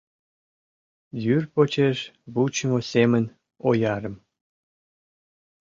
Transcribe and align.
Йӱр 1.23 1.43
почеш 1.53 1.97
вучымо 2.33 2.79
семын 2.91 3.23
оярым 3.67 4.15